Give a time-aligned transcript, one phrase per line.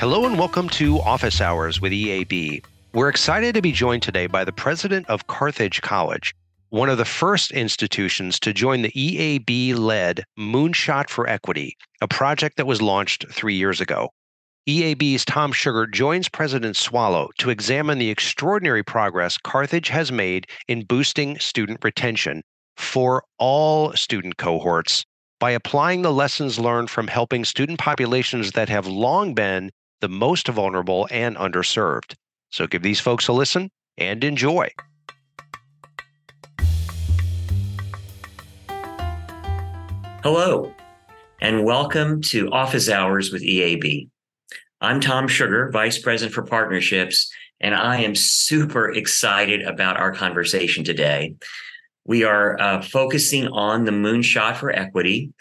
[0.00, 2.64] Hello and welcome to Office Hours with EAB.
[2.92, 6.32] We're excited to be joined today by the president of Carthage College,
[6.68, 12.58] one of the first institutions to join the EAB led Moonshot for Equity, a project
[12.58, 14.08] that was launched three years ago.
[14.68, 20.84] EAB's Tom Sugar joins President Swallow to examine the extraordinary progress Carthage has made in
[20.84, 22.44] boosting student retention
[22.76, 25.04] for all student cohorts
[25.40, 30.48] by applying the lessons learned from helping student populations that have long been the most
[30.48, 32.14] vulnerable and underserved.
[32.50, 34.70] So give these folks a listen and enjoy.
[40.22, 40.74] Hello,
[41.40, 44.08] and welcome to Office Hours with EAB.
[44.80, 50.84] I'm Tom Sugar, Vice President for Partnerships, and I am super excited about our conversation
[50.84, 51.34] today.
[52.04, 55.32] We are uh, focusing on the Moonshot for Equity.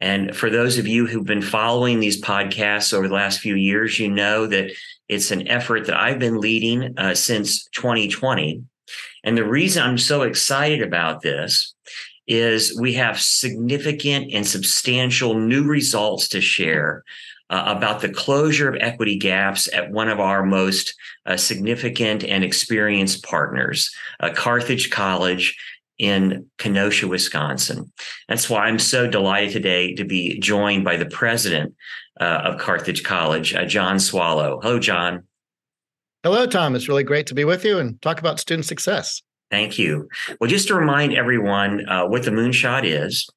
[0.00, 3.98] And for those of you who've been following these podcasts over the last few years,
[3.98, 4.72] you know that
[5.08, 8.62] it's an effort that I've been leading uh, since 2020.
[9.24, 11.74] And the reason I'm so excited about this
[12.26, 17.04] is we have significant and substantial new results to share
[17.50, 20.94] uh, about the closure of equity gaps at one of our most
[21.26, 23.90] uh, significant and experienced partners,
[24.20, 25.58] uh, Carthage College
[26.00, 27.92] in Kenosha, Wisconsin.
[28.26, 31.74] That's why I'm so delighted today to be joined by the president
[32.18, 34.60] uh, of Carthage College, uh, John Swallow.
[34.62, 35.24] Hello, John.
[36.22, 36.74] Hello, Tom.
[36.74, 39.22] It's really great to be with you and talk about student success.
[39.50, 40.08] Thank you.
[40.40, 43.28] Well, just to remind everyone uh, what the Moonshot is,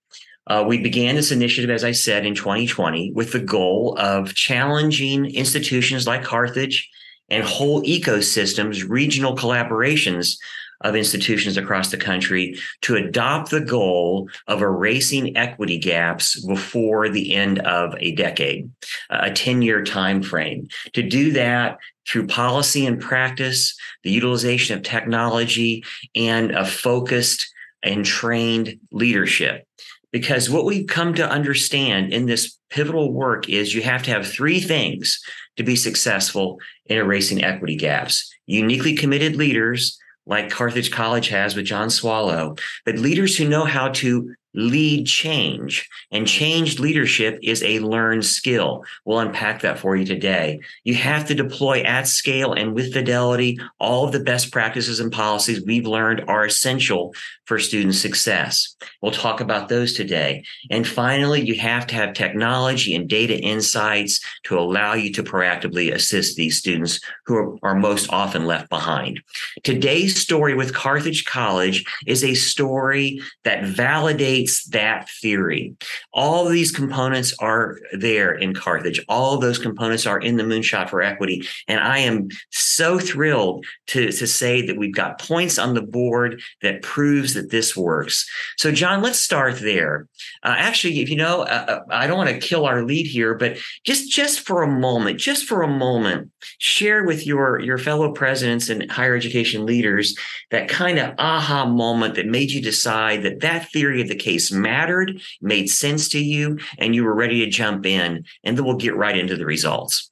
[0.48, 5.26] uh, we began this initiative, as I said, in 2020 with the goal of challenging
[5.26, 6.90] institutions like Carthage
[7.30, 10.38] and whole ecosystems, regional collaborations
[10.82, 17.34] of institutions across the country to adopt the goal of erasing equity gaps before the
[17.34, 18.70] end of a decade,
[19.10, 20.68] a 10 year time frame.
[20.94, 21.78] To do that
[22.08, 25.84] through policy and practice, the utilization of technology,
[26.16, 27.50] and a focused
[27.82, 29.68] and trained leadership
[30.14, 34.26] because what we've come to understand in this pivotal work is you have to have
[34.26, 35.20] three things
[35.58, 41.66] to be successful in erasing equity gaps uniquely committed leaders like Carthage College has with
[41.66, 45.90] John Swallow, but leaders who know how to lead change.
[46.12, 48.84] And changed leadership is a learned skill.
[49.06, 50.60] We'll unpack that for you today.
[50.84, 55.12] You have to deploy at scale and with fidelity all of the best practices and
[55.12, 57.14] policies we've learned are essential
[57.46, 58.76] for student success.
[59.02, 60.44] We'll talk about those today.
[60.70, 65.94] And finally, you have to have technology and data insights to allow you to proactively
[65.94, 69.22] assist these students who are most often left behind.
[69.64, 75.76] Today's story with Carthage College is a story that validates that theory.
[76.14, 79.04] All these components are there in Carthage.
[79.08, 81.48] All those components are in the Moonshot for Equity.
[81.68, 86.42] And I am so thrilled to, to say that we've got points on the board
[86.62, 88.30] that proves that this works.
[88.58, 90.08] So, John, let's start there.
[90.44, 93.36] Uh, actually, if you know, uh, uh I don't want to kill our lead here,
[93.36, 98.12] but just just for a moment, just for a moment, share with your your fellow
[98.12, 100.16] presidents and higher education leaders
[100.52, 104.33] that kind of aha moment that made you decide that that theory of the case
[104.34, 108.26] case mattered, made sense to you, and you were ready to jump in.
[108.44, 110.10] And then we'll get right into the results.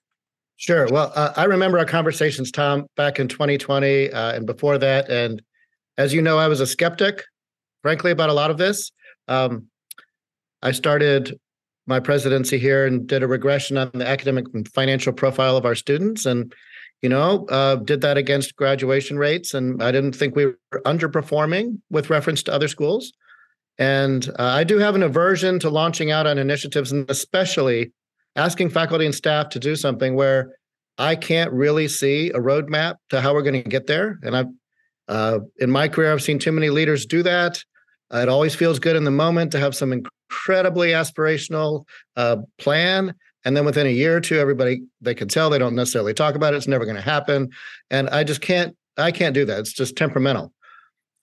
[0.58, 0.88] Sure.
[0.88, 5.09] Well, uh, I remember our conversations, Tom, back in 2020 uh, and before that.
[5.09, 5.42] And
[5.98, 7.24] as you know, I was a skeptic,
[7.82, 8.92] frankly, about a lot of this.
[9.28, 9.68] Um,
[10.62, 11.40] I started
[11.88, 15.74] my presidency here and did a regression on the academic and financial profile of our
[15.74, 16.28] students.
[16.28, 16.53] And
[17.02, 19.53] you know, uh, did that against graduation rates.
[19.53, 23.12] And I didn't think we were underperforming with reference to other schools.
[23.81, 27.92] And uh, I do have an aversion to launching out on initiatives and especially
[28.36, 30.56] asking faculty and staff to do something where
[31.00, 34.20] I can't really see a roadmap to how we're going to get there.
[34.22, 34.50] And I've,
[35.08, 37.64] uh, in my career, I've seen too many leaders do that.
[38.14, 41.85] Uh, it always feels good in the moment to have some incredibly aspirational
[42.16, 43.16] uh, plan.
[43.46, 46.35] And then within a year or two, everybody they can tell they don't necessarily talk
[46.35, 46.58] about it.
[46.58, 47.50] It's never going to happen.
[47.90, 48.78] And I just can't.
[48.96, 49.58] I can't do that.
[49.58, 50.53] It's just temperamental.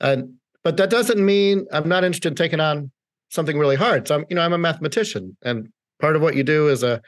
[0.01, 2.91] And but that doesn't mean I'm not interested in taking on
[3.31, 4.09] something really hard.
[4.09, 5.69] So I'm, you know, I'm a mathematician, and
[6.01, 7.01] part of what you do as a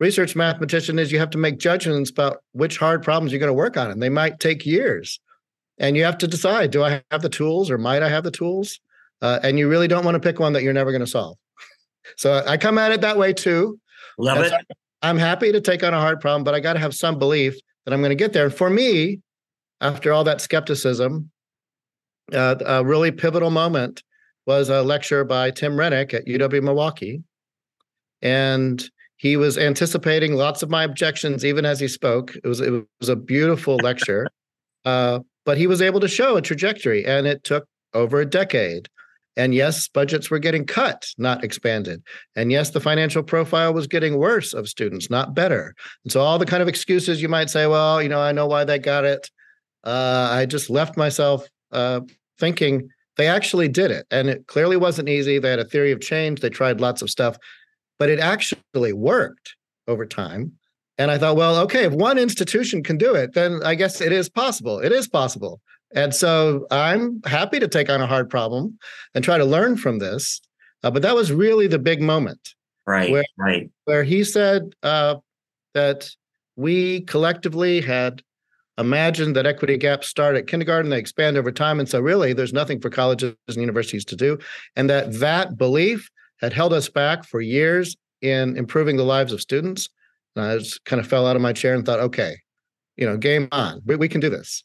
[0.00, 3.54] research mathematician is you have to make judgments about which hard problems you're going to
[3.54, 5.20] work on, and they might take years.
[5.78, 8.30] And you have to decide: do I have the tools, or might I have the
[8.30, 8.80] tools?
[9.22, 11.36] Uh, and you really don't want to pick one that you're never going to solve.
[12.18, 13.80] So I come at it that way too.
[14.18, 14.52] Love it.
[15.00, 17.56] I'm happy to take on a hard problem, but I got to have some belief
[17.84, 18.44] that I'm going to get there.
[18.44, 19.20] And for me,
[19.80, 21.30] after all that skepticism,
[22.32, 24.02] uh, a really pivotal moment
[24.46, 27.22] was a lecture by Tim Renick at UW Milwaukee.
[28.22, 28.82] And
[29.16, 32.34] he was anticipating lots of my objections even as he spoke.
[32.36, 34.28] It was it was a beautiful lecture,
[34.84, 38.88] uh, but he was able to show a trajectory, and it took over a decade.
[39.36, 42.02] And yes, budgets were getting cut, not expanded.
[42.36, 45.74] And yes, the financial profile was getting worse of students, not better.
[46.04, 48.46] And so all the kind of excuses you might say, well, you know, I know
[48.46, 49.28] why they got it.
[49.82, 52.00] Uh, I just left myself uh,
[52.38, 54.06] thinking they actually did it.
[54.10, 55.38] And it clearly wasn't easy.
[55.38, 56.40] They had a theory of change.
[56.40, 57.36] They tried lots of stuff,
[57.98, 59.54] but it actually worked
[59.86, 60.52] over time.
[60.96, 64.12] And I thought, well, okay, if one institution can do it, then I guess it
[64.12, 64.78] is possible.
[64.78, 65.60] It is possible.
[65.94, 68.78] And so I'm happy to take on a hard problem
[69.14, 70.40] and try to learn from this.
[70.82, 72.54] Uh, but that was really the big moment.
[72.86, 73.10] Right.
[73.10, 73.70] Where, right.
[73.84, 75.16] Where he said uh,
[75.72, 76.10] that
[76.56, 78.22] we collectively had
[78.78, 81.80] imagined that equity gaps start at kindergarten, they expand over time.
[81.80, 84.38] And so, really, there's nothing for colleges and universities to do.
[84.76, 86.10] And that that belief
[86.40, 89.88] had held us back for years in improving the lives of students.
[90.34, 92.36] And I just kind of fell out of my chair and thought, okay,
[92.96, 93.80] you know, game on.
[93.84, 94.64] We, we can do this.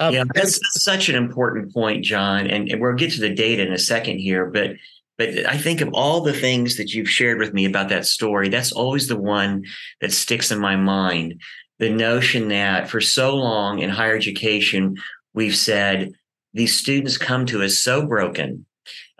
[0.00, 2.46] Um, yeah, that's, that's, such an important point, John.
[2.46, 4.72] And, and we'll get to the data in a second here, but
[5.16, 8.48] but I think of all the things that you've shared with me about that story,
[8.48, 9.64] that's always the one
[10.00, 11.40] that sticks in my mind.
[11.78, 14.96] The notion that for so long in higher education,
[15.32, 16.12] we've said
[16.52, 18.66] these students come to us so broken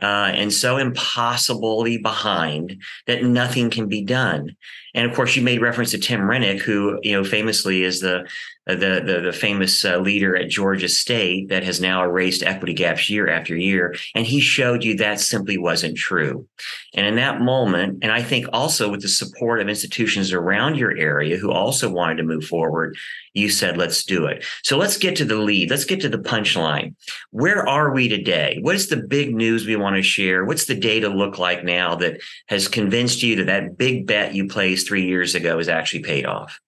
[0.01, 4.57] uh, and so impossibly behind that nothing can be done.
[4.95, 8.29] And of course, you made reference to Tim Renick, who you know famously is the
[8.67, 13.11] the the, the famous uh, leader at Georgia State that has now erased equity gaps
[13.11, 16.47] year after year, and he showed you that simply wasn't true.
[16.95, 20.97] And in that moment, and I think also with the support of institutions around your
[20.97, 22.97] area who also wanted to move forward,
[23.35, 25.71] you said, "Let's do it." So let's get to the lead.
[25.71, 26.95] Let's get to the punchline.
[27.31, 28.59] Where are we today?
[28.63, 30.45] What is the big news we want to share?
[30.45, 34.47] What's the data look like now that has convinced you that that big bet you
[34.47, 36.59] placed three years ago is actually paid off?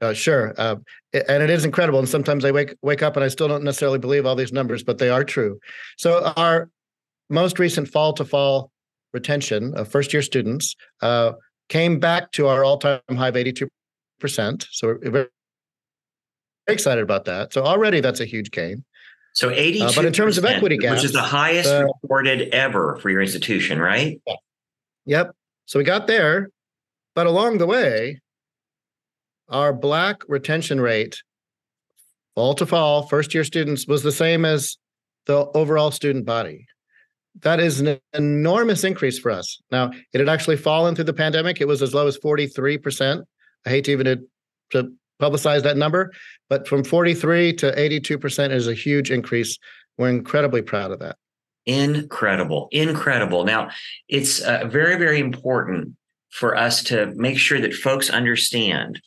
[0.00, 0.76] Uh, sure, uh,
[1.12, 1.98] and it is incredible.
[1.98, 4.84] And sometimes I wake wake up and I still don't necessarily believe all these numbers,
[4.84, 5.58] but they are true.
[5.96, 6.70] So our
[7.28, 8.70] most recent fall to fall
[9.12, 11.32] retention of first year students uh,
[11.68, 13.68] came back to our all time high of eighty two
[14.20, 14.68] percent.
[14.70, 15.28] So we're very
[16.68, 17.52] excited about that.
[17.52, 18.84] So already that's a huge gain.
[19.34, 22.52] So 82 uh, but in terms of equity gaps, which is the highest uh, reported
[22.52, 24.20] ever for your institution, right?
[24.26, 24.34] Yeah.
[25.06, 25.36] Yep.
[25.66, 26.50] So we got there,
[27.18, 28.20] but along the way,
[29.48, 31.20] our black retention rate,
[32.36, 34.76] fall to fall, first year students, was the same as
[35.26, 36.64] the overall student body.
[37.40, 39.60] That is an enormous increase for us.
[39.72, 41.60] Now, it had actually fallen through the pandemic.
[41.60, 43.24] It was as low as 43%.
[43.66, 44.20] I hate to even to,
[44.70, 46.12] to publicize that number,
[46.48, 49.58] but from 43 to 82% is a huge increase.
[49.96, 51.16] We're incredibly proud of that.
[51.66, 52.68] Incredible.
[52.70, 53.44] Incredible.
[53.44, 53.70] Now,
[54.08, 55.96] it's uh, very, very important
[56.30, 59.00] for us to make sure that folks understand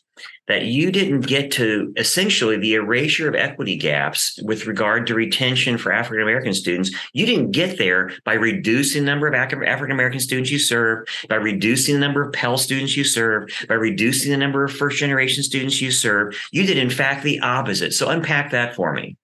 [0.48, 5.78] that you didn't get to essentially the erasure of equity gaps with regard to retention
[5.78, 6.92] for African American students.
[7.14, 11.36] You didn't get there by reducing the number of African American students you serve, by
[11.36, 15.44] reducing the number of Pell students you serve, by reducing the number of first generation
[15.44, 16.36] students you serve.
[16.52, 17.94] You did, in fact, the opposite.
[17.94, 19.16] So unpack that for me.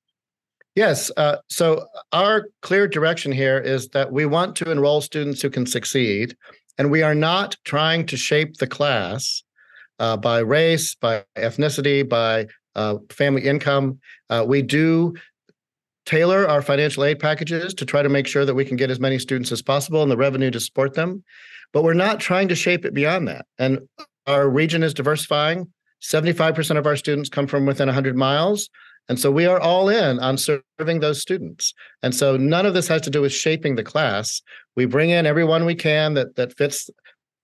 [0.75, 1.11] Yes.
[1.17, 5.65] Uh, so our clear direction here is that we want to enroll students who can
[5.65, 6.37] succeed,
[6.77, 9.43] and we are not trying to shape the class
[9.99, 13.99] uh, by race, by ethnicity, by uh, family income.
[14.29, 15.15] Uh, we do
[16.05, 18.99] tailor our financial aid packages to try to make sure that we can get as
[18.99, 21.23] many students as possible and the revenue to support them.
[21.73, 23.45] But we're not trying to shape it beyond that.
[23.59, 23.87] And
[24.25, 25.67] our region is diversifying.
[26.01, 28.69] 75% of our students come from within 100 miles.
[29.09, 31.73] And so we are all in on serving those students.
[32.03, 34.41] And so none of this has to do with shaping the class.
[34.77, 36.89] We bring in everyone we can that that fits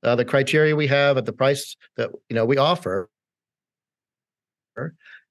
[0.03, 3.09] uh, the criteria we have at the price that you know we offer.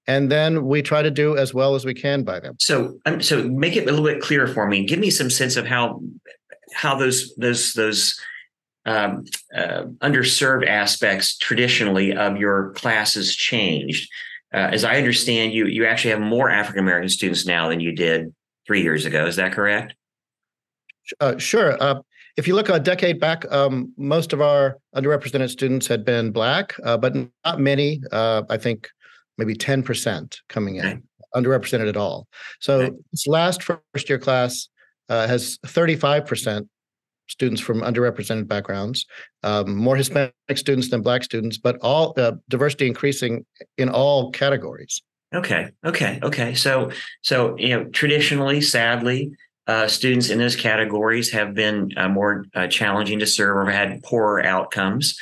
[0.08, 2.56] And then we try to do as well as we can by them.
[2.58, 4.84] So um, so make it a little bit clearer for me.
[4.84, 6.00] Give me some sense of how
[6.74, 8.20] how those those those
[8.84, 14.10] um, uh, underserved aspects traditionally of your classes changed.
[14.52, 17.90] Uh, as i understand you you actually have more african american students now than you
[17.90, 18.34] did
[18.66, 19.24] three years ago.
[19.24, 19.94] Is that correct
[21.20, 22.00] uh, sure uh,
[22.36, 26.74] if you look a decade back, um, most of our underrepresented students had been Black,
[26.82, 28.00] uh, but not many.
[28.10, 28.88] Uh, I think
[29.36, 31.02] maybe 10% coming in,
[31.34, 32.26] underrepresented at all.
[32.60, 34.68] So this last first year class
[35.08, 36.68] uh, has 35%
[37.28, 39.06] students from underrepresented backgrounds,
[39.42, 43.44] um, more Hispanic students than Black students, but all uh, diversity increasing
[43.78, 45.02] in all categories.
[45.34, 45.68] Okay.
[45.84, 46.18] Okay.
[46.22, 46.54] Okay.
[46.54, 46.90] So,
[47.22, 49.32] so you know, traditionally, sadly,
[49.66, 54.02] uh, students in those categories have been uh, more uh, challenging to serve or had
[54.02, 55.18] poorer outcomes.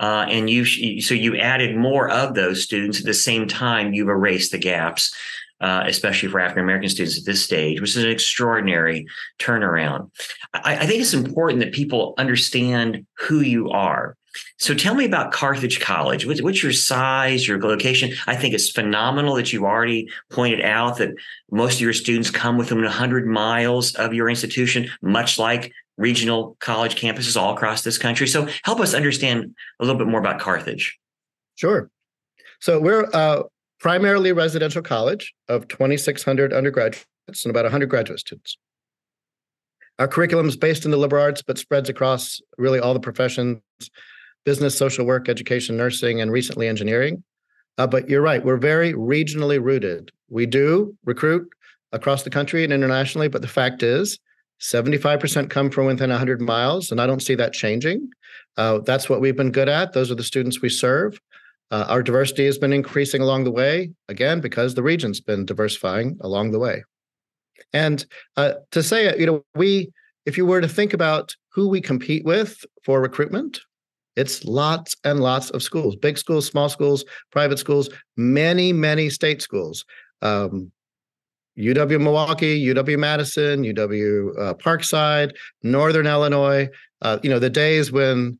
[0.00, 0.64] Uh, and you
[1.00, 5.14] so you added more of those students at the same time you've erased the gaps
[5.60, 9.06] uh, especially for African American students at this stage, which is an extraordinary
[9.38, 10.10] turnaround.
[10.52, 14.16] I, I, think it's important that people understand who you are.
[14.58, 16.26] So tell me about Carthage College.
[16.26, 18.12] What's, your size, your location?
[18.26, 21.14] I think it's phenomenal that you've already pointed out that
[21.50, 27.00] most of your students come within 100 miles of your institution, much like regional college
[27.00, 28.26] campuses all across this country.
[28.26, 30.98] So help us understand a little bit more about Carthage.
[31.56, 31.90] Sure.
[32.60, 33.44] So we're uh,
[33.78, 38.56] primarily residential college of 2,600 undergraduates and about 100 graduate students.
[39.98, 43.60] Our curriculum is based in the liberal arts, but spreads across really all the professions
[44.44, 47.22] business, social work, education, nursing, and recently engineering.
[47.78, 50.12] Uh, but you're right, we're very regionally rooted.
[50.28, 51.48] We do recruit
[51.92, 54.18] across the country and internationally, but the fact is
[54.60, 58.08] 75% come from within 100 miles, and I don't see that changing.
[58.56, 59.92] Uh, that's what we've been good at.
[59.92, 61.18] Those are the students we serve.
[61.70, 66.16] Uh, our diversity has been increasing along the way, again, because the region's been diversifying
[66.20, 66.84] along the way.
[67.72, 68.04] And
[68.36, 69.90] uh, to say it, you know, we,
[70.26, 73.60] if you were to think about who we compete with for recruitment,
[74.16, 79.42] it's lots and lots of schools, big schools, small schools, private schools, many, many state
[79.42, 79.84] schools.
[80.22, 80.70] Um,
[81.58, 86.68] UW Milwaukee, UW Madison, UW uh, Parkside, Northern Illinois.
[87.02, 88.38] Uh, you know, the days when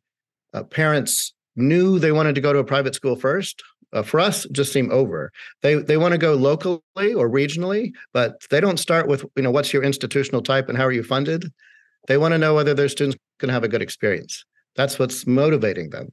[0.53, 3.63] uh, parents knew they wanted to go to a private school first,
[3.93, 5.31] uh, for us, just seem over.
[5.63, 9.53] They they want to go locally or regionally, but they don't start with you know
[9.53, 11.51] what's your institutional type and how are you funded.
[12.09, 14.45] They want to know whether their students can have a good experience.
[14.77, 16.13] That's what's motivating them.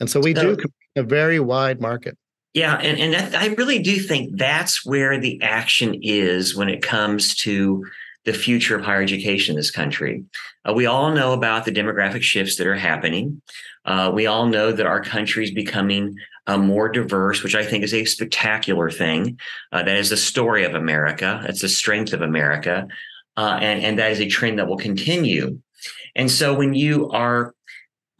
[0.00, 0.64] And so we so, do
[0.96, 2.16] a very wide market.
[2.54, 6.82] Yeah, and and that, I really do think that's where the action is when it
[6.82, 7.84] comes to
[8.24, 10.24] the future of higher education in this country.
[10.64, 13.40] Uh, we all know about the demographic shifts that are happening.
[13.84, 16.14] Uh, we all know that our country is becoming
[16.46, 19.38] uh, more diverse, which I think is a spectacular thing.
[19.72, 21.40] Uh, that is the story of America.
[21.44, 22.86] That's the strength of America,
[23.36, 25.58] uh, and and that is a trend that will continue.
[26.14, 27.54] And so when you are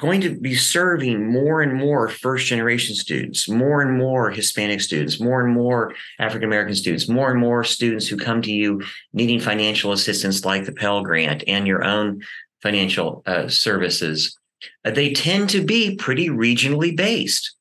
[0.02, 5.20] going to be serving more and more first generation students, more and more Hispanic students,
[5.20, 8.82] more and more African American students, more and more students who come to you
[9.12, 12.20] needing financial assistance like the Pell Grant and your own
[12.62, 14.36] financial uh, services.
[14.84, 17.54] Uh, they tend to be pretty regionally based.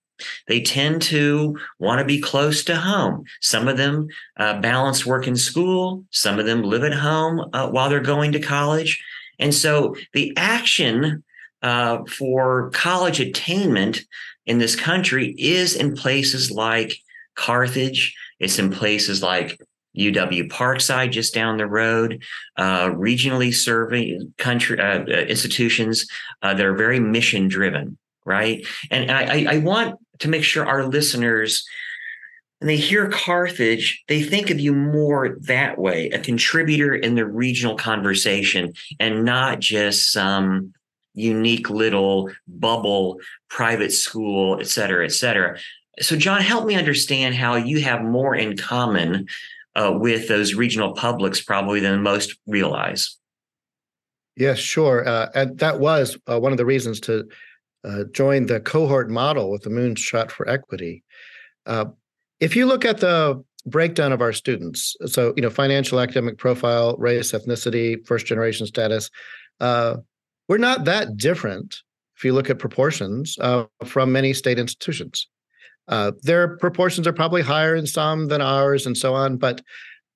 [0.48, 3.24] They tend to want to be close to home.
[3.42, 4.08] Some of them
[4.38, 6.06] uh, balance work and school.
[6.10, 9.00] Some of them live at home uh, while they're going to college.
[9.38, 11.24] And so the action
[11.62, 14.02] uh, for college attainment
[14.46, 16.96] in this country is in places like
[17.36, 18.16] Carthage.
[18.40, 19.60] It's in places like
[19.98, 22.24] UW Parkside, just down the road,
[22.58, 26.08] uh, regionally serving country uh, institutions
[26.42, 28.66] uh, that are very mission driven, right?
[28.90, 31.66] And I, I want to make sure our listeners
[32.60, 37.26] when they hear Carthage, they think of you more that way, a contributor in the
[37.26, 40.72] regional conversation and not just some
[41.14, 45.58] unique little bubble private school, et cetera, et cetera.
[46.00, 49.28] So, John, help me understand how you have more in common
[49.76, 53.18] uh, with those regional publics probably than most realize.
[54.38, 55.08] Yes, sure.
[55.08, 57.28] Uh, and that was uh, one of the reasons to
[57.84, 61.04] uh, join the cohort model with the Moonshot for Equity.
[61.66, 61.86] Uh,
[62.40, 66.96] if you look at the breakdown of our students, so you know, financial, academic profile,
[66.98, 69.10] race, ethnicity, first generation status,
[69.60, 69.98] uh,
[70.52, 71.82] we're not that different
[72.18, 75.30] if you look at proportions uh, from many state institutions.
[75.88, 79.38] Uh, their proportions are probably higher in some than ours and so on.
[79.38, 79.62] But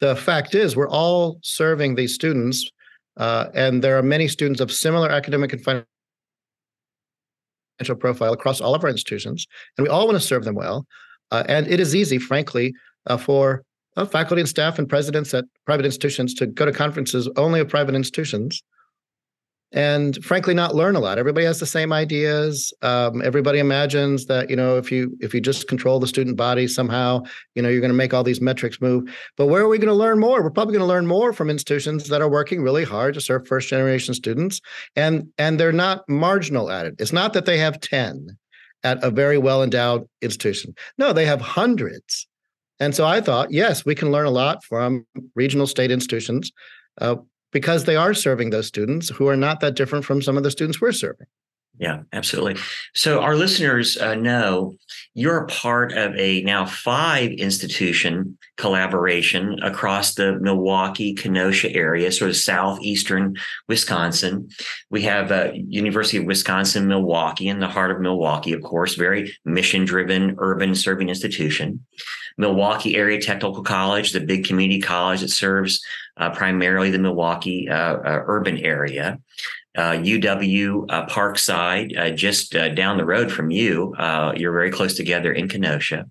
[0.02, 2.70] the fact is, we're all serving these students,
[3.16, 5.86] uh, and there are many students of similar academic and financial
[7.98, 10.86] profile across all of our institutions, and we all want to serve them well.
[11.32, 12.74] Uh, and it is easy, frankly,
[13.08, 13.64] uh, for
[13.96, 17.70] uh, faculty and staff and presidents at private institutions to go to conferences only of
[17.70, 18.62] private institutions
[19.72, 21.18] and frankly not learn a lot.
[21.18, 25.42] Everybody has the same ideas um, everybody imagines that you know if you if you
[25.42, 27.24] just control the student body somehow
[27.56, 29.14] you know you're going to make all these metrics move.
[29.38, 30.42] But where are we going to learn more?
[30.42, 33.48] We're probably going to learn more from institutions that are working really hard to serve
[33.48, 34.62] first generation students
[34.96, 36.96] and and they're not marginal at it.
[37.00, 38.38] It's not that they have 10
[38.84, 40.76] at a very well endowed institution.
[40.98, 42.28] No they have hundreds.
[42.80, 46.52] And so i thought yes we can learn a lot from regional state institutions
[47.00, 47.16] uh,
[47.56, 50.52] because they are serving those students who are not that different from some of the
[50.52, 51.26] students we're serving.
[51.78, 52.62] Yeah, absolutely.
[52.94, 54.76] So our listeners uh, know
[55.14, 62.30] you're a part of a now five institution collaboration across the Milwaukee, Kenosha area, sort
[62.30, 63.38] of southeastern
[63.70, 64.50] Wisconsin.
[64.90, 69.34] We have uh, University of Wisconsin Milwaukee in the heart of Milwaukee, of course, very
[69.46, 71.86] mission-driven, urban serving institution.
[72.38, 75.84] Milwaukee Area Technical College, the big community college that serves
[76.18, 79.20] uh, primarily the Milwaukee uh, uh, urban area
[79.78, 83.94] UW uh, Parkside, uh, just uh, down the road from you.
[84.36, 86.06] You're very close together in Kenosha.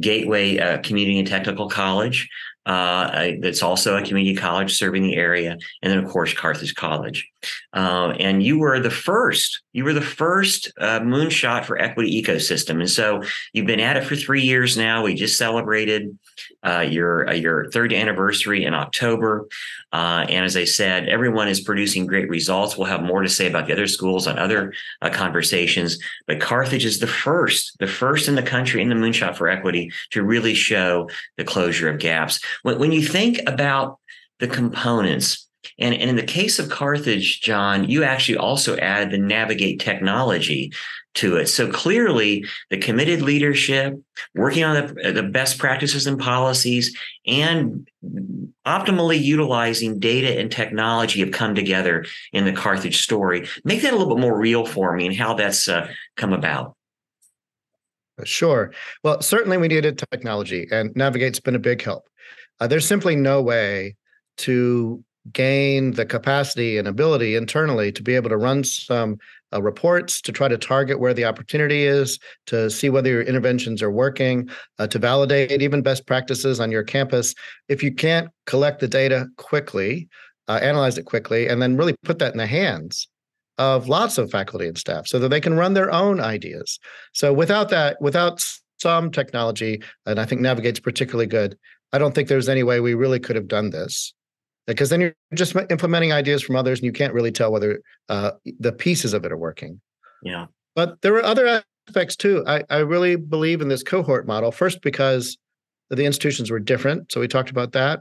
[0.00, 2.28] Gateway Community and Technical College,
[2.66, 7.28] Uh, that's also a community college serving the area, and then of course Carthage College.
[7.74, 9.60] Um, and you were the first.
[9.72, 14.04] You were the first uh, moonshot for equity ecosystem, and so you've been at it
[14.04, 15.02] for three years now.
[15.02, 16.18] We just celebrated
[16.64, 19.46] your your third anniversary in October.
[19.92, 22.76] Uh, and as I said, everyone is producing great results.
[22.76, 25.98] We'll have more to say about the other schools on other uh, conversations.
[26.26, 29.92] But Carthage is the first, the first in the country in the Moonshot for Equity
[30.10, 32.40] to really show the closure of gaps.
[32.62, 33.98] When, when you think about
[34.40, 39.18] the components, and, and in the case of Carthage, John, you actually also add the
[39.18, 40.72] Navigate technology
[41.14, 41.46] to it.
[41.46, 43.94] So clearly, the committed leadership,
[44.34, 47.88] working on the, the best practices and policies, and
[48.66, 53.48] optimally utilizing data and technology have come together in the Carthage story.
[53.64, 56.76] Make that a little bit more real for me and how that's uh, come about.
[58.24, 58.72] Sure.
[59.02, 62.04] Well, certainly we needed technology, and Navigate's been a big help.
[62.60, 63.96] Uh, there's simply no way
[64.38, 65.02] to
[65.32, 69.18] gain the capacity and ability internally to be able to run some
[69.52, 73.82] uh, reports to try to target where the opportunity is, to see whether your interventions
[73.82, 77.34] are working, uh, to validate even best practices on your campus.
[77.68, 80.08] If you can't collect the data quickly,
[80.48, 83.08] uh, analyze it quickly, and then really put that in the hands
[83.56, 86.78] of lots of faculty and staff so that they can run their own ideas.
[87.12, 88.44] So without that, without
[88.78, 91.56] some technology, and I think Navigate's particularly good,
[91.92, 94.12] I don't think there's any way we really could have done this
[94.66, 98.32] because then you're just implementing ideas from others and you can't really tell whether uh,
[98.58, 99.80] the pieces of it are working.
[100.22, 100.46] Yeah.
[100.74, 102.42] But there are other aspects too.
[102.46, 105.36] I, I really believe in this cohort model, first because
[105.90, 107.12] the institutions were different.
[107.12, 108.00] So we talked about that.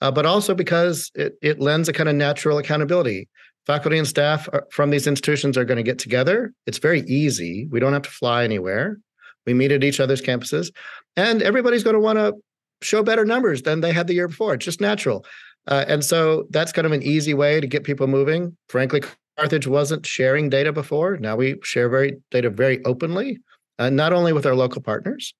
[0.00, 3.28] Uh, but also because it, it lends a kind of natural accountability.
[3.66, 6.52] Faculty and staff are, from these institutions are going to get together.
[6.66, 7.66] It's very easy.
[7.70, 8.98] We don't have to fly anywhere.
[9.44, 10.70] We meet at each other's campuses,
[11.16, 12.34] and everybody's going to want to
[12.80, 14.54] show better numbers than they had the year before.
[14.54, 15.24] It's just natural.
[15.68, 18.56] Uh, and so that's kind of an easy way to get people moving.
[18.68, 19.02] Frankly,
[19.38, 21.18] Carthage wasn't sharing data before.
[21.18, 23.38] Now we share very data very openly,
[23.78, 25.34] uh, not only with our local partners.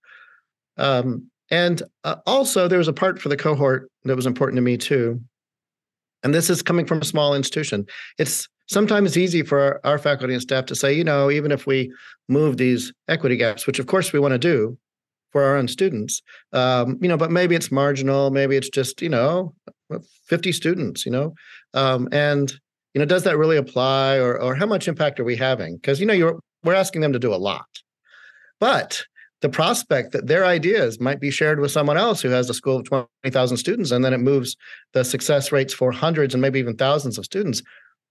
[0.77, 4.63] Um, and uh, also, there was a part for the cohort that was important to
[4.63, 5.21] me too.
[6.23, 7.87] And this is coming from a small institution.
[8.19, 11.67] It's sometimes easy for our, our faculty and staff to say, you know, even if
[11.67, 11.91] we
[12.29, 14.77] move these equity gaps, which of course we want to do,
[15.31, 16.23] for our own students
[16.55, 19.55] um, you know but maybe it's marginal maybe it's just you know
[20.27, 21.35] 50 students you know?
[21.75, 22.53] Um, and
[22.95, 25.77] you know does that really apply or or how much impact are we having?
[25.77, 27.67] Because you know you're we're asking them to do a lot.
[28.61, 29.03] But
[29.41, 32.79] the prospect that their ideas might be shared with someone else who has a school
[32.79, 34.57] of 20,000 students and then it moves
[34.95, 37.63] the success rates for hundreds and maybe even thousands of students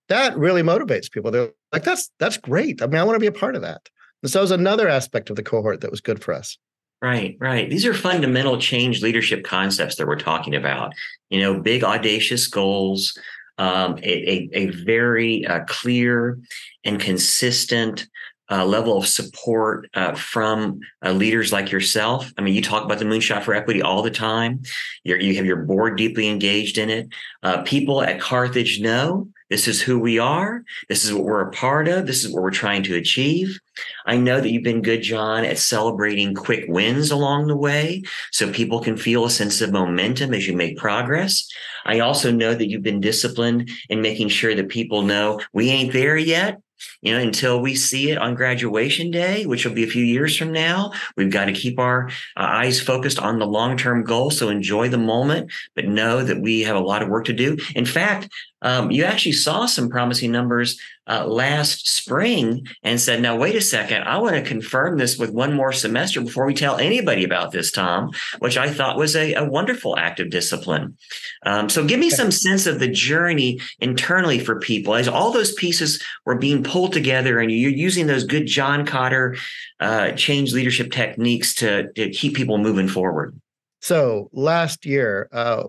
[0.07, 1.31] that really motivates people.
[1.31, 2.81] They're like that's that's great.
[2.81, 3.89] I mean i want to be a part of that.
[4.23, 6.57] And so it was another aspect of the cohort that was good for us
[7.01, 7.69] Right, right.
[7.69, 10.93] These are fundamental change leadership concepts that we're talking about.
[11.29, 13.15] You know, big audacious goals,
[13.59, 16.39] um, a, a, a, very uh, clear
[16.83, 18.07] and consistent
[18.49, 22.31] uh, level of support uh, from uh, leaders like yourself.
[22.37, 24.61] I mean, you talk about the Moonshot for Equity all the time.
[25.03, 27.09] You're, you have your board deeply engaged in it.
[27.43, 30.63] Uh, people at Carthage know this is who we are.
[30.89, 32.05] This is what we're a part of.
[32.05, 33.59] This is what we're trying to achieve.
[34.05, 38.51] I know that you've been good, John, at celebrating quick wins along the way so
[38.51, 41.47] people can feel a sense of momentum as you make progress.
[41.85, 45.93] I also know that you've been disciplined in making sure that people know we ain't
[45.93, 46.59] there yet
[47.01, 50.35] you know, until we see it on graduation day, which will be a few years
[50.35, 50.91] from now.
[51.15, 54.31] We've got to keep our uh, eyes focused on the long term goal.
[54.31, 57.57] So enjoy the moment, but know that we have a lot of work to do.
[57.75, 58.29] In fact,
[58.61, 63.61] um, you actually saw some promising numbers uh, last spring and said, now, wait a
[63.61, 67.51] second, I want to confirm this with one more semester before we tell anybody about
[67.51, 70.97] this, Tom, which I thought was a, a wonderful act of discipline.
[71.45, 75.53] Um, so give me some sense of the journey internally for people as all those
[75.53, 79.37] pieces were being pulled together and you're using those good John Kotter
[79.79, 83.39] uh, change leadership techniques to, to keep people moving forward.
[83.79, 85.63] So last year, uh,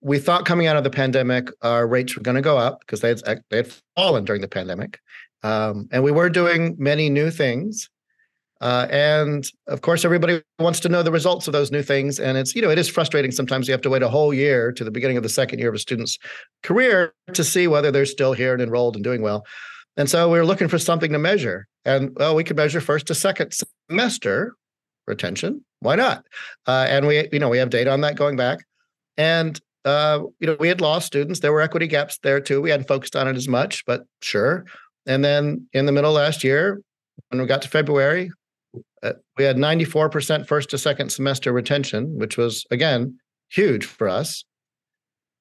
[0.00, 3.00] we thought coming out of the pandemic, our rates were going to go up because
[3.00, 5.00] they had, they had fallen during the pandemic.
[5.42, 7.88] Um, and we were doing many new things.
[8.60, 12.18] Uh, and of course, everybody wants to know the results of those new things.
[12.18, 14.72] And it's, you know, it is frustrating sometimes you have to wait a whole year
[14.72, 16.18] to the beginning of the second year of a student's
[16.64, 19.46] career to see whether they're still here and enrolled and doing well.
[19.96, 21.68] And so we were looking for something to measure.
[21.84, 23.54] And well, we could measure first to second
[23.88, 24.54] semester
[25.06, 25.64] retention.
[25.80, 26.24] Why not?
[26.66, 28.60] Uh, and we, you know, we have data on that going back.
[29.16, 31.40] And uh, you know, we had lost students.
[31.40, 32.60] There were equity gaps there too.
[32.60, 34.66] We hadn't focused on it as much, but sure.
[35.06, 36.82] And then in the middle last year,
[37.28, 38.30] when we got to February,
[39.02, 44.44] uh, we had 94% first to second semester retention, which was again huge for us.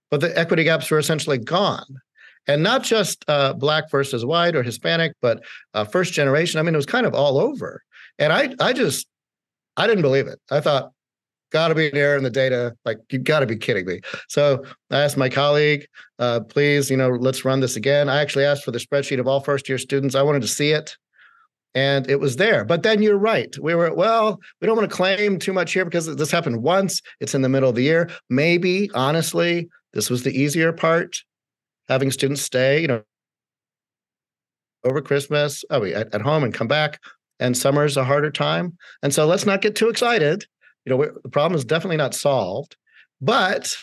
[0.10, 2.00] But the equity gaps were essentially gone.
[2.48, 6.60] And not just uh, black versus white or Hispanic, but uh, first generation.
[6.60, 7.84] I mean, it was kind of all over.
[8.18, 9.06] And I, I just,
[9.76, 10.40] I didn't believe it.
[10.50, 10.94] I thought,
[11.52, 12.76] got to be an error in the data.
[12.86, 14.02] Like you got to be kidding me.
[14.28, 15.88] So I asked my colleague,
[16.20, 18.10] uh, please, you know, let's run this again.
[18.10, 20.16] I actually asked for the spreadsheet of all first year students.
[20.16, 20.98] I wanted to see it.
[21.76, 22.66] And it was there.
[22.66, 23.56] But then you're right.
[23.60, 27.02] We were, well, we don't want to claim too much here because this happened once.
[27.20, 28.10] It's in the middle of the year.
[28.30, 31.18] Maybe, honestly, this was the easier part,
[31.88, 33.04] having students stay, you know,
[34.84, 37.00] over Christmas, oh, at, at home and come back.
[37.40, 38.76] And summer is a harder time.
[39.04, 40.48] And so let's not get too excited
[40.88, 42.78] you know, the problem is definitely not solved,
[43.20, 43.76] but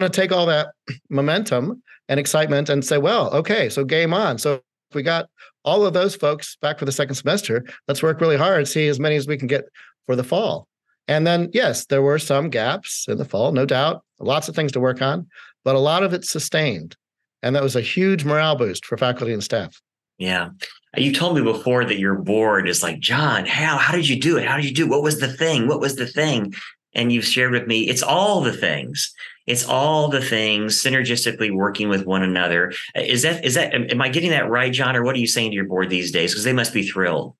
[0.00, 0.70] I'm going to take all that
[1.08, 4.38] momentum and excitement and say, well, okay, so game on.
[4.38, 5.28] So if we got
[5.64, 8.98] all of those folks back for the second semester, let's work really hard, see as
[8.98, 9.66] many as we can get
[10.06, 10.66] for the fall.
[11.06, 14.72] And then, yes, there were some gaps in the fall, no doubt, lots of things
[14.72, 15.28] to work on,
[15.64, 16.96] but a lot of it sustained.
[17.44, 19.80] And that was a huge morale boost for faculty and staff.
[20.18, 20.50] Yeah.
[20.96, 24.36] You told me before that your board is like, John, how how did you do
[24.36, 24.46] it?
[24.46, 24.84] How did you do?
[24.84, 24.90] It?
[24.90, 25.68] What was the thing?
[25.68, 26.54] What was the thing?
[26.94, 29.12] And you've shared with me, it's all the things.
[29.46, 32.72] It's all the things synergistically working with one another.
[32.94, 34.96] Is that is that am I getting that right, John?
[34.96, 36.32] Or what are you saying to your board these days?
[36.32, 37.34] Because they must be thrilled.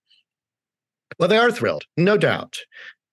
[1.18, 2.58] Well, they are thrilled, no doubt.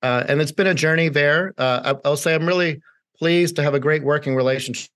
[0.04, 1.54] Uh, and it's been a journey there.
[1.58, 2.82] Uh, I'll say I'm really
[3.18, 4.90] pleased to have a great working relationship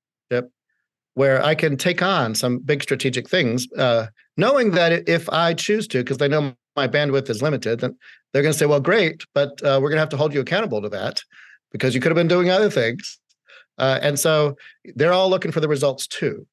[1.20, 5.86] where I can take on some big strategic things, uh, knowing that if I choose
[5.90, 7.98] to, because they know my bandwidth is limited, then
[8.32, 10.40] they're going to say, "Well, great, but uh, we're going to have to hold you
[10.40, 11.22] accountable to that
[11.74, 13.20] because you could have been doing other things."
[13.78, 14.56] Uh, and so
[14.96, 16.48] they're all looking for the results too.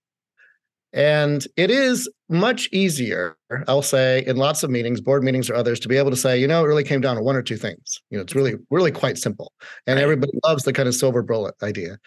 [0.93, 3.37] And it is much easier,
[3.69, 6.41] I'll say, in lots of meetings, board meetings or others, to be able to say,
[6.41, 8.01] you know, it really came down to one or two things.
[8.11, 9.53] You know, it's really, really quite simple.
[9.87, 11.99] And everybody loves the kind of silver bullet idea.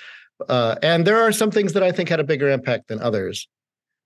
[0.47, 3.47] Uh, and there are some things that I think had a bigger impact than others.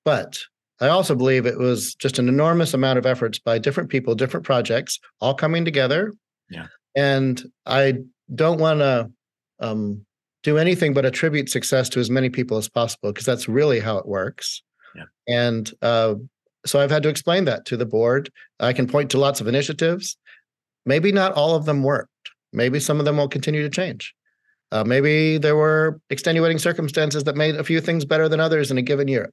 [0.06, 0.40] But
[0.82, 4.46] I also believe it was just an enormous amount of efforts by different people, different
[4.46, 6.14] projects, all coming together.
[6.50, 6.68] Yeah.
[6.96, 8.00] And I
[8.34, 9.12] don't want to
[9.60, 10.06] um,
[10.44, 13.98] do anything but attribute success to as many people as possible because that's really how
[13.98, 14.62] it works.
[14.96, 15.06] Yeah.
[15.28, 16.16] And uh,
[16.66, 18.30] so I've had to explain that to the board.
[18.60, 20.18] I can point to lots of initiatives.
[20.86, 22.10] Maybe not all of them worked.
[22.52, 24.14] Maybe some of them will continue to change.
[24.74, 28.78] Uh, maybe there were extenuating circumstances that made a few things better than others in
[28.80, 29.32] a given year.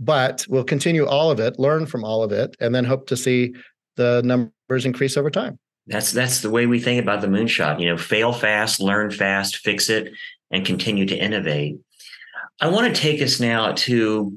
[0.00, 3.16] But we'll continue all of it, learn from all of it, and then hope to
[3.16, 3.54] see
[3.94, 5.56] the numbers increase over time.
[5.86, 7.78] That's that's the way we think about the moonshot.
[7.80, 10.12] You know, fail fast, learn fast, fix it,
[10.50, 11.78] and continue to innovate.
[12.60, 14.36] I want to take us now to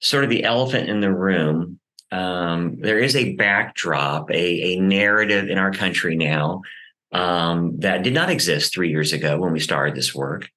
[0.00, 1.80] sort of the elephant in the room.
[2.10, 6.60] Um, there is a backdrop, a, a narrative in our country now
[7.12, 10.48] um, that did not exist three years ago when we started this work.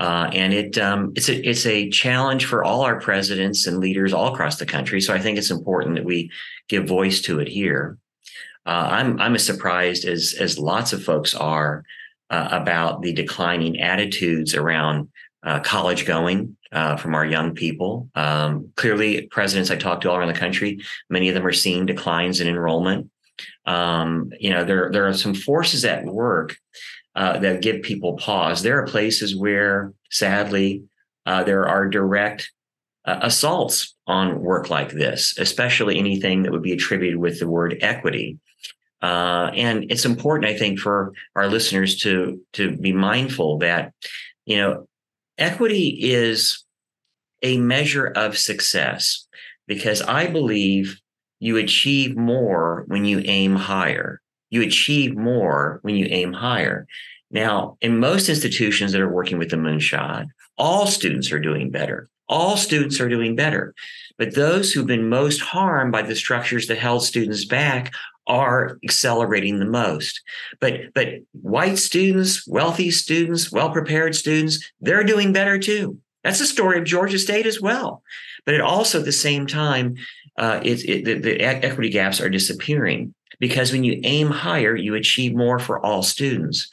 [0.00, 4.12] Uh, and it um, it's a it's a challenge for all our presidents and leaders
[4.12, 5.00] all across the country.
[5.00, 6.30] So I think it's important that we
[6.68, 7.98] give voice to it here.
[8.64, 11.84] Uh, I'm I'm as surprised as as lots of folks are
[12.30, 15.08] uh, about the declining attitudes around
[15.42, 18.08] uh, college going uh, from our young people.
[18.14, 20.80] Um, clearly, presidents I talk to all around the country,
[21.10, 23.10] many of them are seeing declines in enrollment.
[23.66, 26.56] Um, you know, there there are some forces at work
[27.14, 28.62] uh, that give people pause.
[28.62, 30.84] There are places where, sadly,
[31.26, 32.50] uh, there are direct
[33.04, 37.76] uh, assaults on work like this, especially anything that would be attributed with the word
[37.80, 38.38] equity.
[39.02, 43.92] Uh, and it's important, I think, for our listeners to to be mindful that
[44.44, 44.88] you know
[45.36, 46.64] equity is
[47.42, 49.26] a measure of success
[49.66, 51.00] because I believe
[51.40, 54.20] you achieve more when you aim higher.
[54.50, 56.86] You achieve more when you aim higher.
[57.30, 62.08] Now, in most institutions that are working with the moonshot, all students are doing better.
[62.28, 63.74] All students are doing better.
[64.16, 67.92] But those who've been most harmed by the structures that held students back
[68.26, 70.20] are accelerating the most.
[70.60, 75.98] But but white students, wealthy students, well-prepared students, they're doing better too.
[76.24, 78.02] That's the story of Georgia State as well.
[78.44, 79.94] But it also at the same time
[80.38, 84.94] uh, it, it, the, the equity gaps are disappearing because when you aim higher, you
[84.94, 86.68] achieve more for all students.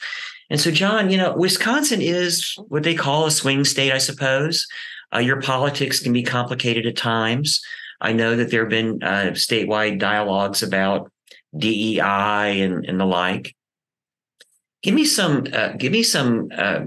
[0.48, 4.66] And so, John, you know, Wisconsin is what they call a swing state, I suppose.
[5.14, 7.60] Uh, your politics can be complicated at times.
[8.00, 11.10] I know that there have been uh, statewide dialogues about
[11.56, 13.54] DEI and, and the like.
[14.82, 16.80] Give me some, uh, give me some uh,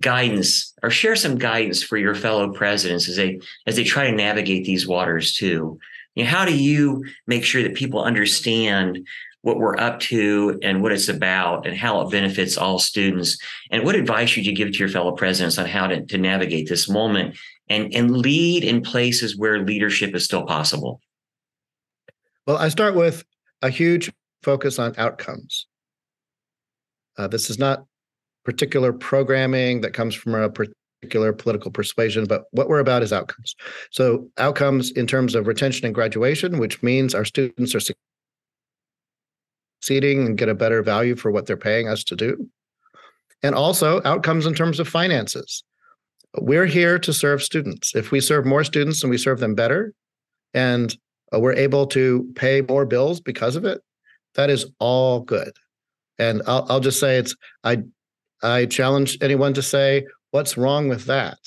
[0.00, 4.16] guidance, or share some guidance for your fellow presidents as they as they try to
[4.16, 5.78] navigate these waters too.
[6.14, 9.06] You know, how do you make sure that people understand
[9.42, 13.38] what we're up to and what it's about and how it benefits all students.
[13.70, 16.68] And what advice should you give to your fellow presidents on how to, to navigate
[16.68, 21.00] this moment and, and lead in places where leadership is still possible?
[22.46, 23.24] Well, I start with
[23.62, 25.66] a huge focus on outcomes.
[27.16, 27.84] Uh, this is not
[28.44, 30.50] particular programming that comes from a
[31.00, 33.54] particular political persuasion, but what we're about is outcomes.
[33.90, 37.94] So, outcomes in terms of retention and graduation, which means our students are
[39.80, 42.48] succeeding and get a better value for what they're paying us to do.
[43.42, 45.64] And also outcomes in terms of finances.
[46.38, 47.94] We're here to serve students.
[47.94, 49.94] If we serve more students and we serve them better,
[50.52, 50.94] and
[51.34, 53.80] uh, we're able to pay more bills because of it,
[54.34, 55.52] that is all good.
[56.18, 57.34] And I'll, I'll just say it's
[57.64, 57.78] I
[58.42, 61.38] I challenge anyone to say what's wrong with that.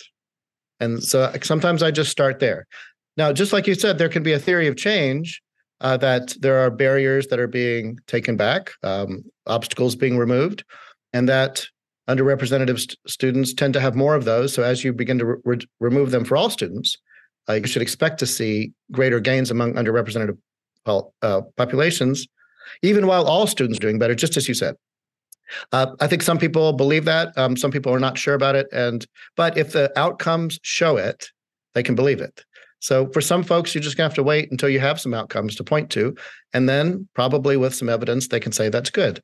[0.79, 2.65] And so sometimes I just start there.
[3.15, 5.41] Now, just like you said, there can be a theory of change
[5.81, 10.63] uh, that there are barriers that are being taken back, um, obstacles being removed,
[11.13, 11.65] and that
[12.09, 14.53] underrepresented st- students tend to have more of those.
[14.53, 16.97] So as you begin to re- remove them for all students,
[17.47, 20.37] uh, you should expect to see greater gains among underrepresented
[20.85, 22.27] uh, populations,
[22.81, 24.75] even while all students are doing better, just as you said.
[25.71, 27.37] Uh, I think some people believe that.
[27.37, 31.29] Um, some people are not sure about it, and but if the outcomes show it,
[31.73, 32.43] they can believe it.
[32.79, 35.55] So for some folks, you're just gonna have to wait until you have some outcomes
[35.55, 36.15] to point to,
[36.53, 39.21] and then probably with some evidence, they can say that's good.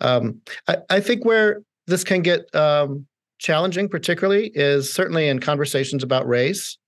[0.00, 3.06] Um, I, I, think where this can get um,
[3.38, 6.78] challenging, particularly, is certainly in conversations about race,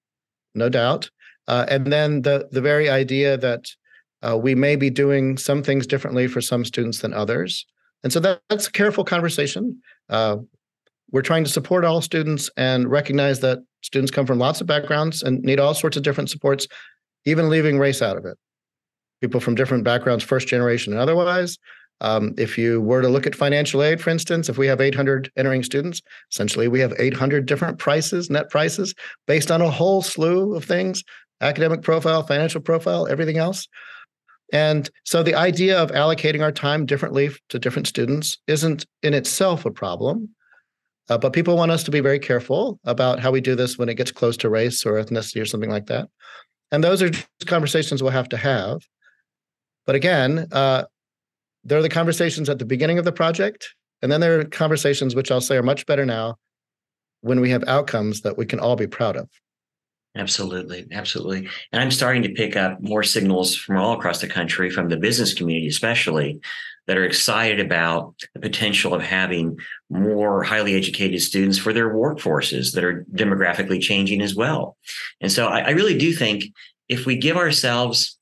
[0.54, 1.10] no doubt,
[1.48, 3.66] uh, and then the the very idea that
[4.22, 7.66] uh, we may be doing some things differently for some students than others,
[8.06, 9.82] and so that, that's a careful conversation.
[10.08, 10.36] Uh,
[11.10, 15.24] we're trying to support all students and recognize that students come from lots of backgrounds
[15.24, 16.68] and need all sorts of different supports,
[17.24, 18.38] even leaving race out of it.
[19.20, 21.58] People from different backgrounds, first generation and otherwise.
[22.00, 25.32] Um, if you were to look at financial aid, for instance, if we have 800
[25.36, 28.94] entering students, essentially we have 800 different prices, net prices,
[29.26, 31.02] based on a whole slew of things
[31.40, 33.66] academic profile, financial profile, everything else.
[34.52, 39.64] And so the idea of allocating our time differently to different students isn't in itself
[39.64, 40.30] a problem.
[41.08, 43.88] Uh, but people want us to be very careful about how we do this when
[43.88, 46.08] it gets close to race or ethnicity or something like that.
[46.72, 47.10] And those are
[47.46, 48.82] conversations we'll have to have.
[49.86, 50.84] But again, uh,
[51.62, 53.74] there are the conversations at the beginning of the project.
[54.02, 56.36] And then there are conversations which I'll say are much better now
[57.20, 59.28] when we have outcomes that we can all be proud of.
[60.16, 60.86] Absolutely.
[60.90, 61.48] Absolutely.
[61.72, 64.96] And I'm starting to pick up more signals from all across the country, from the
[64.96, 66.40] business community, especially,
[66.86, 69.58] that are excited about the potential of having
[69.90, 74.76] more highly educated students for their workforces that are demographically changing as well.
[75.20, 76.44] And so I, I really do think
[76.88, 78.18] if we give ourselves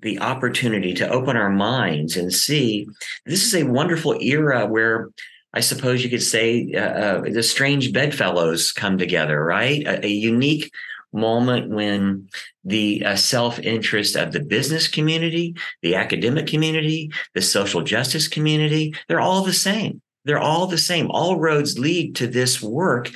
[0.00, 2.86] the opportunity to open our minds and see
[3.24, 5.10] this is a wonderful era where
[5.52, 9.86] I suppose you could say uh, uh, the strange bedfellows come together, right?
[9.86, 10.70] A, a unique
[11.12, 12.28] moment when
[12.64, 18.94] the uh, self interest of the business community, the academic community, the social justice community,
[19.08, 20.02] they're all the same.
[20.24, 21.10] They're all the same.
[21.10, 23.10] All roads lead to this work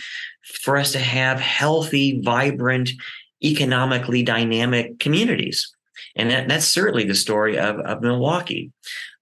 [0.63, 2.91] for us to have healthy, vibrant,
[3.43, 5.73] economically dynamic communities.
[6.17, 8.73] And that, that's certainly the story of, of Milwaukee.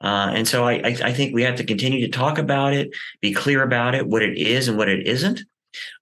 [0.01, 2.91] Uh, and so I, I, I think we have to continue to talk about it,
[3.21, 5.41] be clear about it, what it is and what it isn't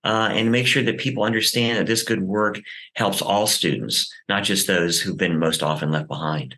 [0.05, 2.61] uh, and make sure that people understand that this good work
[2.95, 6.57] helps all students, not just those who've been most often left behind.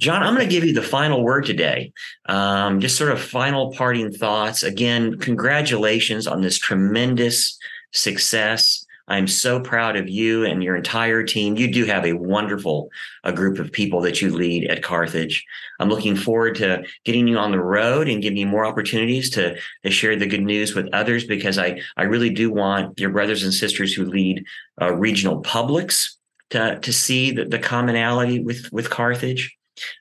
[0.00, 1.92] John, I'm going to give you the final word today.
[2.26, 4.62] Um, just sort of final parting thoughts.
[4.62, 7.58] Again, congratulations on this tremendous
[7.92, 8.83] success.
[9.06, 11.56] I'm so proud of you and your entire team.
[11.56, 12.90] You do have a wonderful
[13.22, 15.44] a group of people that you lead at Carthage.
[15.78, 19.56] I'm looking forward to getting you on the road and giving you more opportunities to,
[19.84, 23.42] to share the good news with others because I, I really do want your brothers
[23.42, 24.44] and sisters who lead
[24.80, 26.18] uh, regional publics
[26.50, 29.54] to, to see the, the commonality with, with Carthage.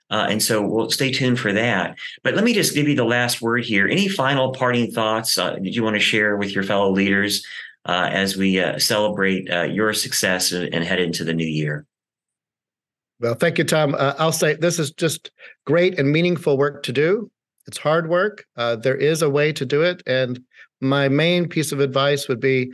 [0.10, 1.98] Uh, and so we'll stay tuned for that.
[2.24, 3.88] But let me just give you the last word here.
[3.88, 7.44] Any final parting thoughts uh, did you want to share with your fellow leaders
[7.86, 11.86] uh, as we uh, celebrate uh, your success and head into the new year.
[13.20, 13.96] Well, thank you, Tom.
[13.98, 15.32] Uh, I'll say this is just
[15.66, 17.32] great and meaningful work to do.
[17.68, 18.46] It's hard work.
[18.58, 20.04] Uh, there is a way to do it.
[20.06, 20.42] And
[20.82, 22.72] my main piece of advice would be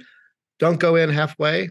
[0.57, 1.69] don't go in halfway.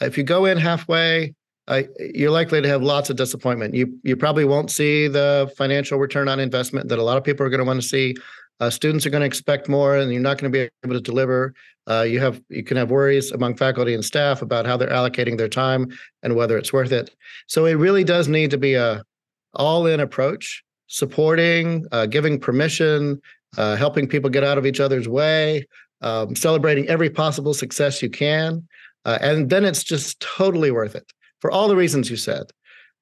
[0.00, 1.34] If you go in halfway,
[1.68, 1.82] uh,
[2.14, 3.74] you're likely to have lots of disappointment.
[3.74, 7.46] You you probably won't see the financial return on investment that a lot of people
[7.46, 8.16] are going to want to see.
[8.60, 11.00] Uh, students are going to expect more, and you're not going to be able to
[11.00, 11.54] deliver.
[11.88, 15.38] Uh, you have you can have worries among faculty and staff about how they're allocating
[15.38, 15.88] their time
[16.22, 17.14] and whether it's worth it.
[17.46, 19.02] So it really does need to be a
[19.54, 23.20] all-in approach, supporting, uh, giving permission,
[23.56, 25.66] uh, helping people get out of each other's way,
[26.02, 28.66] um, celebrating every possible success you can,
[29.04, 32.44] uh, and then it's just totally worth it for all the reasons you said.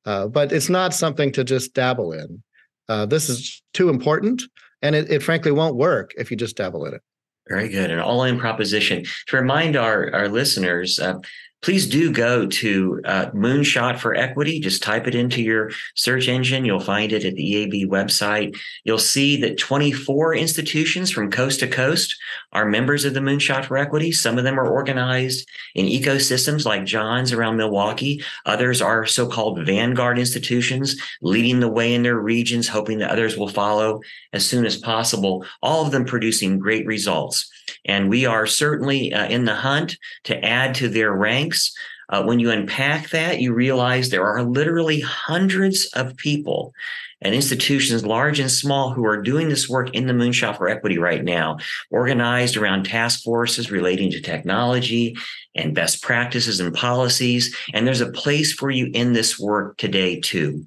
[0.06, 2.42] Uh, but it's not something to just dabble in.
[2.88, 4.42] Uh, this is too important,
[4.82, 7.02] and it, it frankly won't work if you just dabble in it.
[7.48, 7.90] Very good.
[7.90, 9.04] An all in proposition.
[9.28, 11.18] To remind our, our listeners, uh,
[11.62, 14.60] please do go to uh, Moonshot for Equity.
[14.60, 16.64] Just type it into your search engine.
[16.64, 18.56] You'll find it at the EAB website.
[18.84, 22.16] You'll see that 24 institutions from coast to coast
[22.52, 24.12] are members of the Moonshot for Equity.
[24.12, 28.22] Some of them are organized in ecosystems like John's around Milwaukee.
[28.46, 33.36] Others are so called vanguard institutions leading the way in their regions, hoping that others
[33.36, 34.00] will follow
[34.32, 35.44] as soon as possible.
[35.62, 37.50] All of them producing great results.
[37.84, 41.72] And we are certainly uh, in the hunt to add to their ranks.
[42.10, 46.72] Uh, when you unpack that, you realize there are literally hundreds of people
[47.20, 50.98] and institutions, large and small, who are doing this work in the Moonshot for Equity
[50.98, 51.58] right now,
[51.90, 55.16] organized around task forces relating to technology
[55.54, 57.54] and best practices and policies.
[57.74, 60.66] And there's a place for you in this work today, too.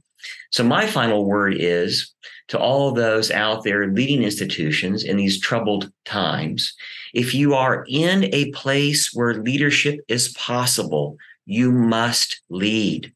[0.51, 2.13] So, my final word is
[2.49, 6.73] to all those out there leading institutions in these troubled times
[7.13, 13.13] if you are in a place where leadership is possible, you must lead.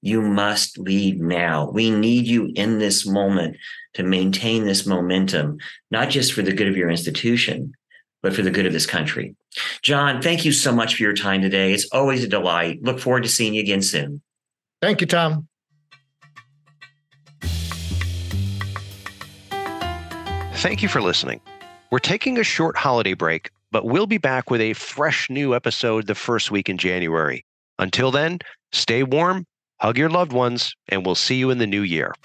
[0.00, 1.70] You must lead now.
[1.70, 3.56] We need you in this moment
[3.94, 5.58] to maintain this momentum,
[5.90, 7.72] not just for the good of your institution,
[8.22, 9.34] but for the good of this country.
[9.82, 11.72] John, thank you so much for your time today.
[11.72, 12.82] It's always a delight.
[12.82, 14.22] Look forward to seeing you again soon.
[14.80, 15.48] Thank you, Tom.
[20.66, 21.40] Thank you for listening.
[21.92, 26.08] We're taking a short holiday break, but we'll be back with a fresh new episode
[26.08, 27.44] the first week in January.
[27.78, 28.40] Until then,
[28.72, 29.46] stay warm,
[29.80, 32.16] hug your loved ones, and we'll see you in the new year.